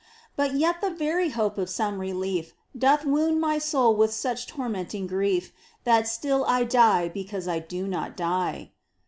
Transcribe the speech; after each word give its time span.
But 0.35 0.55
yet 0.55 0.81
the 0.81 0.89
very 0.89 1.29
hope 1.29 1.59
of 1.59 1.69
some 1.69 1.99
relief 1.99 2.55
Doth 2.75 3.05
wound 3.05 3.39
my 3.39 3.59
soul 3.59 3.95
with 3.95 4.11
such 4.11 4.47
tormenting 4.47 5.05
grief. 5.05 5.53
That 5.83 6.07
still 6.07 6.43
I 6.45 6.63
die 6.63 7.07
because 7.07 7.47
I 7.47 7.59
do 7.59 7.85
not 7.87 8.17
die. 8.17 8.71